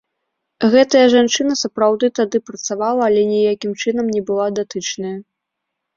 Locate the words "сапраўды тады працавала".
1.63-3.01